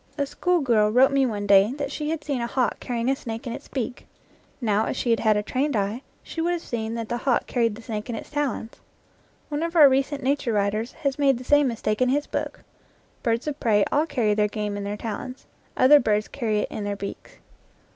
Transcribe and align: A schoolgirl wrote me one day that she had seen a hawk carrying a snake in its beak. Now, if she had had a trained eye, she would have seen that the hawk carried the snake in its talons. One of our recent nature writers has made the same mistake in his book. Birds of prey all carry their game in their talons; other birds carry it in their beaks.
A 0.17 0.25
schoolgirl 0.25 0.89
wrote 0.89 1.11
me 1.11 1.27
one 1.27 1.45
day 1.45 1.73
that 1.73 1.91
she 1.91 2.09
had 2.09 2.23
seen 2.23 2.41
a 2.41 2.47
hawk 2.47 2.79
carrying 2.79 3.07
a 3.07 3.15
snake 3.15 3.45
in 3.45 3.53
its 3.53 3.67
beak. 3.67 4.07
Now, 4.59 4.87
if 4.87 4.97
she 4.97 5.11
had 5.11 5.19
had 5.19 5.37
a 5.37 5.43
trained 5.43 5.75
eye, 5.75 6.01
she 6.23 6.41
would 6.41 6.53
have 6.53 6.63
seen 6.63 6.95
that 6.95 7.07
the 7.07 7.17
hawk 7.17 7.45
carried 7.45 7.75
the 7.75 7.83
snake 7.83 8.09
in 8.09 8.15
its 8.15 8.31
talons. 8.31 8.71
One 9.49 9.61
of 9.61 9.75
our 9.75 9.87
recent 9.87 10.23
nature 10.23 10.53
writers 10.53 10.91
has 11.03 11.19
made 11.19 11.37
the 11.37 11.43
same 11.43 11.67
mistake 11.67 12.01
in 12.01 12.09
his 12.09 12.25
book. 12.25 12.61
Birds 13.21 13.45
of 13.45 13.59
prey 13.59 13.85
all 13.91 14.07
carry 14.07 14.33
their 14.33 14.47
game 14.47 14.75
in 14.75 14.85
their 14.85 14.97
talons; 14.97 15.45
other 15.77 15.99
birds 15.99 16.27
carry 16.27 16.61
it 16.61 16.71
in 16.71 16.83
their 16.83 16.95
beaks. 16.95 17.33